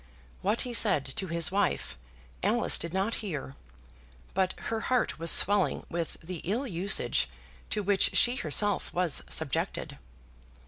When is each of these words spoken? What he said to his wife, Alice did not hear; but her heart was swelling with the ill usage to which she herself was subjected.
What 0.41 0.61
he 0.61 0.73
said 0.73 1.05
to 1.05 1.27
his 1.27 1.51
wife, 1.51 1.95
Alice 2.41 2.79
did 2.79 2.91
not 2.91 3.13
hear; 3.21 3.53
but 4.33 4.55
her 4.71 4.79
heart 4.89 5.19
was 5.19 5.29
swelling 5.29 5.85
with 5.91 6.13
the 6.23 6.37
ill 6.37 6.65
usage 6.65 7.29
to 7.69 7.83
which 7.83 8.15
she 8.17 8.37
herself 8.37 8.91
was 8.95 9.23
subjected. 9.29 9.99